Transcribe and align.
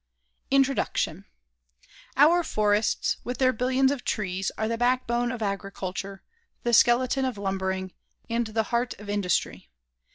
INTRODUCTION 0.49 1.25
Our 2.17 2.43
forests, 2.43 3.17
with 3.23 3.37
their 3.37 3.53
billions 3.53 3.91
of 3.91 4.03
trees, 4.03 4.51
are 4.57 4.67
the 4.67 4.75
backbone 4.75 5.31
of 5.31 5.43
agriculture, 5.43 6.23
the 6.63 6.73
skeleton 6.73 7.23
of 7.23 7.37
lumbering, 7.37 7.93
and 8.27 8.47
the 8.47 8.63
heart 8.73 8.95
of 8.97 9.11
industry. 9.11 9.69